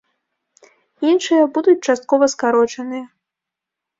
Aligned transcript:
Іншыя 1.09 1.43
будуць 1.57 1.85
часткова 1.91 2.25
скарочаныя. 2.35 3.05